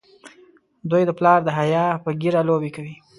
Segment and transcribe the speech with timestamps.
[0.89, 2.95] دوی د پلار د حیا په ږیره لوبې کوي.